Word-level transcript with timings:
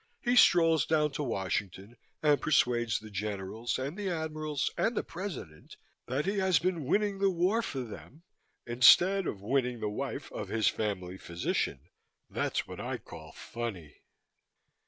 He 0.19 0.35
strolls 0.35 0.87
down 0.87 1.11
to 1.11 1.21
Washington 1.21 1.95
and 2.23 2.41
persuades 2.41 2.97
the 2.97 3.11
Generals 3.11 3.77
and 3.77 3.95
the 3.95 4.09
Admirals 4.09 4.71
and 4.75 4.97
the 4.97 5.03
President 5.03 5.77
that 6.07 6.25
he 6.25 6.39
has 6.39 6.57
been 6.57 6.85
winning 6.85 7.19
the 7.19 7.29
war 7.29 7.61
for 7.61 7.81
them 7.81 8.23
instead 8.65 9.27
of 9.27 9.43
winning 9.43 9.79
the 9.79 9.89
wife 9.89 10.31
of 10.31 10.47
his 10.47 10.67
family 10.67 11.19
physician. 11.19 11.81
That's 12.31 12.67
what 12.67 12.79
I 12.79 12.97
call 12.97 13.31
funny." 13.33 13.97